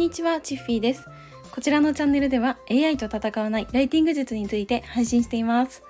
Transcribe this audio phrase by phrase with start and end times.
[0.00, 1.06] にちは、チッフィーです。
[1.52, 5.82] こちらのチャンネルでは AI と戦わないライティング術について配信しています。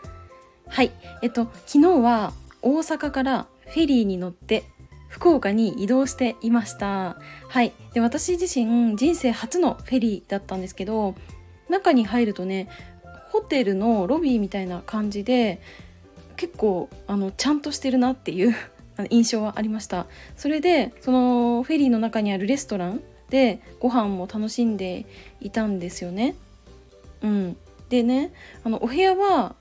[0.66, 0.90] はい、
[1.22, 4.64] えっと、昨日は大阪からフェリーに乗って
[5.06, 7.18] 福岡に移動していました。
[7.46, 11.14] はい、で私自身人生初のフェリーだったんですけど、
[11.68, 12.68] 中に入るとね、
[13.28, 15.60] ホテルのロビーみたいな感じで
[16.36, 18.56] 結構あのちゃんとしてるなっていう
[19.08, 20.06] 印象はありました
[20.36, 25.06] それでそのフェリーの中にあるレストランでご飯も楽しんで
[25.40, 26.34] いたんですよね。
[27.22, 27.56] うん、
[27.88, 28.32] でね
[28.64, 29.54] あのお部屋は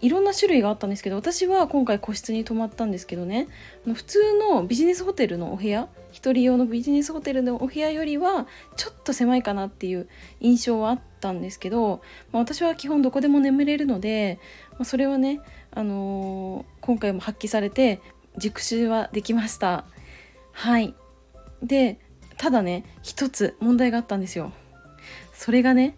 [0.00, 3.48] いろんな種類があったんですけど私は今回個室に泊まったんですけどね
[3.84, 10.08] 普通のビジネスホテルのお部屋1人用のビジネスホテルのお部屋よりはちょっと狭いかなっていう
[10.40, 12.00] 印象はあったんですけど、
[12.32, 14.38] まあ、私は基本どこでも眠れるので、
[14.72, 15.40] まあ、それはね、
[15.72, 18.00] あのー今回も発揮されて
[18.38, 19.84] 熟習はできました。
[20.52, 20.94] はい
[21.62, 21.98] で
[22.38, 24.52] ただね一つ問題があったんですよ。
[25.34, 25.94] それがね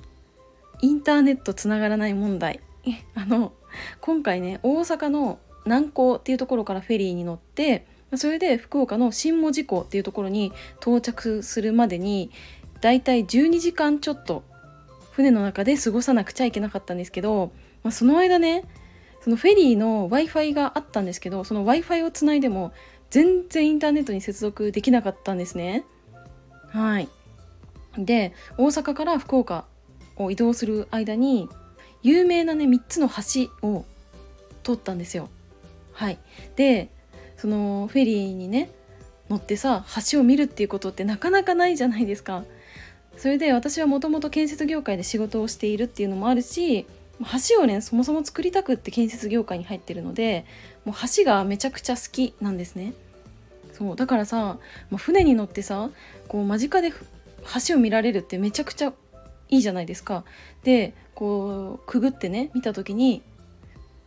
[0.82, 2.60] インターネットつながらない問題。
[3.14, 3.52] あの
[4.00, 12.30] 今回ね大阪の南港っていうところからフェリーに乗ってそれで福岡の新門司港っていうところに到着するまでに
[12.80, 14.42] だいたい12時間ちょっと
[15.12, 18.64] 船の中で過ごさなくちゃいけなかったんですけど、まあ、その間ね
[19.22, 22.72] そのフェリーの w i f i があったんですけどその w i f i をつないでも
[23.10, 25.84] 全然インターネットに接続できなかったんですね。
[26.70, 27.08] はい
[27.98, 29.64] で大阪から福岡
[30.16, 31.48] を移動する間に
[32.02, 33.84] 有名なね3つの橋を
[34.62, 35.28] 通ったんですよ。
[35.92, 36.18] はい、
[36.56, 36.88] で
[37.36, 38.70] そのフェリーにね
[39.28, 42.44] 乗ってさ橋を見るっていうことってなかなかないじゃないですか。
[43.16, 46.86] それで私はもともと建設業界で仕事をしているっていうのもあるし
[47.50, 50.46] 橋をねそもそも作りたくって建設業界に入ってるので
[50.86, 52.94] もう橋がめちゃくちゃ好きなんですね。
[53.80, 54.58] そうだからさ、
[54.90, 55.88] まあ、船に乗ってさ
[56.28, 56.92] こう間近で
[57.66, 58.92] 橋を見られるってめちゃくちゃ
[59.48, 60.24] いいじゃないですか。
[60.64, 63.22] でこうくぐってね見た時に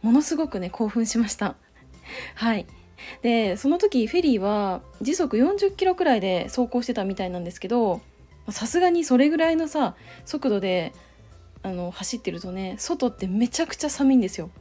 [0.03, 1.55] ものすごくね興奮しました。
[2.35, 2.67] はい
[3.23, 8.01] でその時フェリーは時速40キロくらいで走行してたみたいなんですけど
[8.49, 10.93] さすがにそれぐらいのさ速度で
[11.63, 14.51] あの走ってるとね外ってめちゃくちゃ寒いんですよ。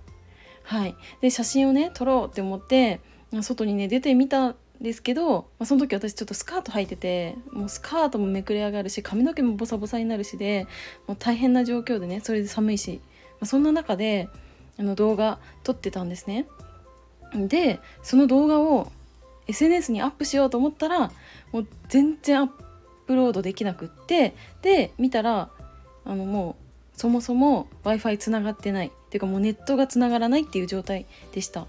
[0.63, 3.01] はい、で写真をね撮ろうって思って
[3.43, 10.67] 外にね出てみたですけど、まあ、その時私ちょっとスカート履いててもうスカートもめくれ上がるし髪の毛もボサボサになるしで
[11.07, 13.01] もう大変な状況でねそれで寒いし、
[13.35, 14.29] まあ、そんな中で
[14.79, 16.47] あの動画撮ってたんですね。
[17.35, 18.91] でその動画を
[19.47, 21.13] SNS にアップしようと思ったら
[21.53, 22.49] もう全然アッ
[23.07, 25.51] プロードできなくってで見たら
[26.05, 26.57] あのも
[26.95, 31.67] うそもそも w i f i つながってないっていうかもうネットがつながらないっていう状態でした。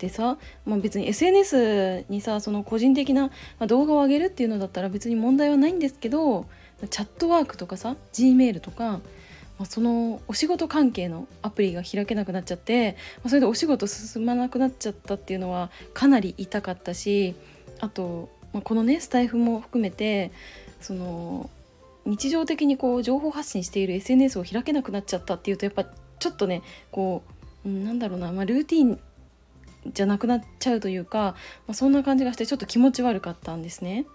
[0.00, 3.30] でさ、まあ、別に SNS にさその個人的な
[3.66, 6.46] 動画を上げるっていうのだったら別に問題はないんですけど
[6.88, 9.00] チャットワークとかさ G メールとか、ま
[9.60, 17.34] あ、そのお仕事関係のアプリが開けなくなっちゃって、まあ、それでお仕事進まなくなっちゃったっていうのはかなり痛かったし
[17.80, 20.32] あと、まあ、このねスタイフも含めて
[20.80, 21.50] その
[22.06, 25.84] 日常的にこう情報発信している SNS を開けなくなっちゃったっていうとやっぱ
[26.18, 27.22] ちょっとねこ
[27.66, 28.98] う、うん、なんだろうな、まあ、ルーティン
[29.86, 31.34] じゃなくなっちゃうというか、
[31.66, 34.06] まあ、そんな感じがしてちょっと気持ち悪かったんですね。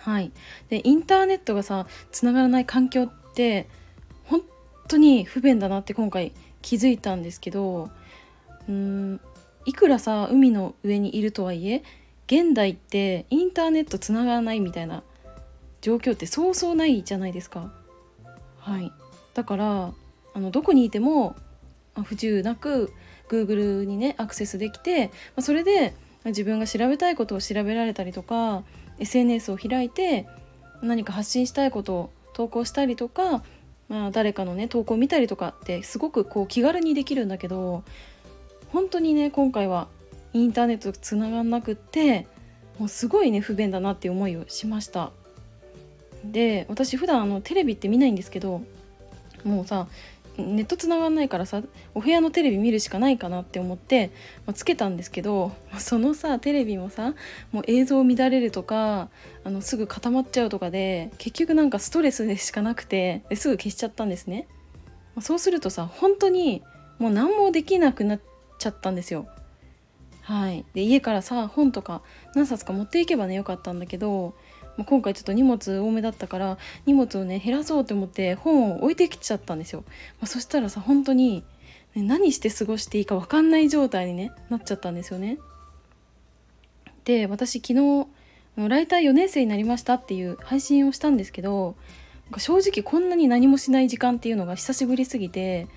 [0.00, 0.32] はい、
[0.70, 3.68] でインターネットがさつながらない環境って
[4.24, 4.40] 本
[4.88, 6.32] 当に不便だなって今回
[6.62, 7.90] 気づいたんですけど
[8.68, 9.20] うーん
[9.66, 11.82] いくらさ海の上にいるとはいえ
[12.26, 15.02] 現代ってインターネットつながらないみたいな
[15.82, 17.70] 状況ってそうそうないじゃないですか。
[18.58, 18.92] はい、
[19.34, 19.92] だから
[20.34, 21.36] あのどこにいても
[22.02, 22.92] 不自由なく
[23.28, 25.94] Google にねアクセスできてまそれで
[26.24, 28.62] 自分が調べたいことを調べられたりとか
[28.98, 30.26] SNS を開いて
[30.82, 33.42] 何か発信したいことを投稿したりとか、
[33.88, 37.82] まあ、誰かのね投稿を見たりとかってすごくこう気軽にできるんだけど
[38.72, 39.88] 本当にね今回は
[40.32, 42.26] インターネットつながんなくって
[42.78, 45.10] もうすごいね不便だなって思いをしました。
[46.24, 48.62] で私普段あのテレビって見ないんですけど
[49.44, 49.86] もうさ
[50.38, 51.62] ネットつながんないからさ
[51.94, 54.10] お部屋のテレビ見るしかないかなって思って、
[54.46, 57.14] まあ、つけたんですけどそのさテレビもさ
[57.50, 59.08] もう映像乱れるとか
[59.44, 64.46] あのすぐ固まっちゃうとかで結局なんかストレスでしかなくてですぐ消しちゃったんですね。
[65.14, 66.62] まあそうするとさ本当に
[66.98, 68.20] もう何もできなくなっ
[68.58, 69.26] ちゃったんですよ。
[70.22, 72.02] はい、で家からさ本とか
[72.34, 74.34] 何冊か持っていけばねよかったんだけど
[74.78, 79.84] ま今回ちょっと荷物多めだったから荷物をね減らそうと思って本を置いてきちゃったんですよ。
[80.20, 81.44] まあ、そしたらさ本当に、
[81.94, 85.38] ね、何して過ごしていいか分かんない状態に、ね、なっちゃったんですよね。
[87.04, 88.06] で私昨日
[88.56, 91.76] ライター4年生になりましたっていう配信をしたんですけど
[92.36, 95.68] 正直こんなに何もしない時間っていうのが久しぶりすぎて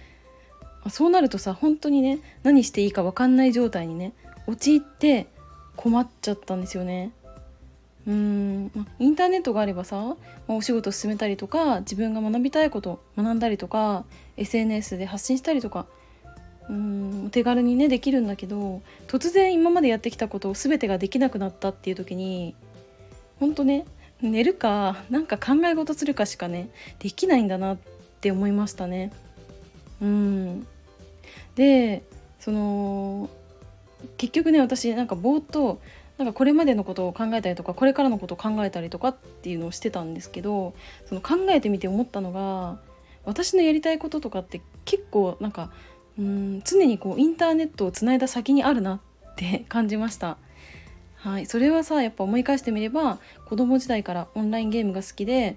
[0.90, 4.14] そうなるとさ本当にね何していいか分かんない状態にね
[4.48, 5.28] 陥って
[5.76, 7.12] 困っちゃったんですよね。
[8.08, 10.16] うんインターネットがあればさ、
[10.48, 14.06] お仕事進めたりとか自分が学びたいこと学んだりとか
[14.38, 15.86] SNS で発信したりとか
[16.70, 22.56] うん手軽にねできるんだけど突然今までやってきたことを全てができなくなったっていう時に
[23.40, 23.86] ほんとね
[24.22, 26.70] 寝るかなんか考え事するかしかね
[27.00, 27.78] できないんだなっ
[28.22, 29.12] て思いましたね。
[30.02, 30.68] うん
[31.56, 32.04] で
[32.40, 33.30] その
[34.18, 35.80] 結局ね私なんかぼーっと
[36.22, 40.76] なんかこれまでのことを考えたりとかこれからのことを考えたりとかっていうのをしてたんですけど
[41.08, 42.78] その考えてみて思ったのが
[43.26, 45.72] 私のやりたいこととかって結構なんか
[46.20, 49.02] うん常にこうインターネットをつないだ先にあるな
[49.32, 50.38] って感じました。
[51.16, 55.56] はい、それはさやっぱ思い返してみれば子供時代からオンラインゲームが好きで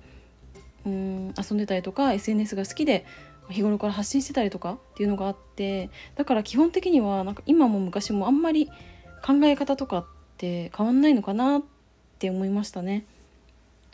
[0.86, 3.06] うん遊んでたりとか SNS が好きで
[3.48, 8.66] 日頃から発信してたりとかっていうのがあってだから基本的にはなんか今も昔もあんまり
[9.24, 11.62] 考え方とかっって変わんないのかなっ
[12.18, 13.04] て思いましたね。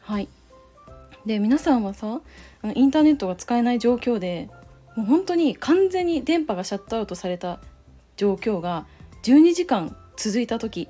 [0.02, 0.28] はい。
[1.26, 2.20] で皆さんはさ
[2.74, 4.48] インターネットが使えない状況で
[4.96, 7.60] もう本当に完全に電波がシャットアウトされた
[8.16, 8.86] 状況が
[9.22, 10.88] 12時間続いた時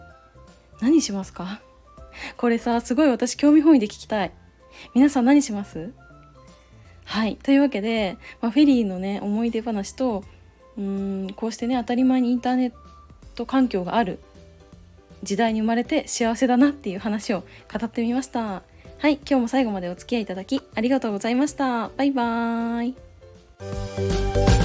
[0.81, 1.61] 何しますか？
[2.39, 4.33] これさすごい私興味本位で聞きたい。
[4.95, 5.93] 皆さん何します？
[7.05, 7.37] はい。
[7.43, 10.23] というわけで、まあ、フェリーのね思い出話と
[10.79, 12.73] うんこうしてね当たり前にインターネッ
[13.35, 14.21] ト環境がある
[15.23, 17.41] 時代に生まれて幸せだなっていう話を
[17.73, 18.63] 語ってみました。
[18.99, 21.91] はい今日も最後までお付き合いいただきありがとうございました。
[21.97, 22.95] バイバー
[24.57, 24.60] イ。